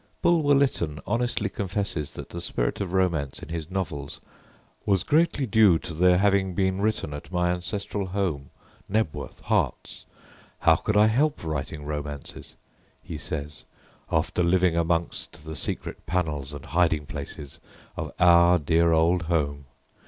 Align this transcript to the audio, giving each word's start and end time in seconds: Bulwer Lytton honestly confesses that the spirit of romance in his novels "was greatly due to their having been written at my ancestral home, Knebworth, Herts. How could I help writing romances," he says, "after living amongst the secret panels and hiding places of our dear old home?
Bulwer 0.23 0.55
Lytton 0.55 0.99
honestly 1.05 1.47
confesses 1.47 2.13
that 2.13 2.29
the 2.29 2.41
spirit 2.41 2.81
of 2.81 2.91
romance 2.91 3.43
in 3.43 3.49
his 3.49 3.69
novels 3.69 4.19
"was 4.83 5.03
greatly 5.03 5.45
due 5.45 5.77
to 5.77 5.93
their 5.93 6.17
having 6.17 6.55
been 6.55 6.81
written 6.81 7.13
at 7.13 7.31
my 7.31 7.51
ancestral 7.51 8.07
home, 8.07 8.49
Knebworth, 8.89 9.41
Herts. 9.43 10.05
How 10.61 10.75
could 10.77 10.97
I 10.97 11.05
help 11.05 11.43
writing 11.43 11.85
romances," 11.85 12.55
he 13.03 13.15
says, 13.19 13.63
"after 14.11 14.41
living 14.41 14.75
amongst 14.75 15.45
the 15.45 15.55
secret 15.55 16.07
panels 16.07 16.51
and 16.51 16.65
hiding 16.65 17.05
places 17.05 17.59
of 17.95 18.11
our 18.17 18.57
dear 18.57 18.93
old 18.93 19.21
home? 19.29 19.65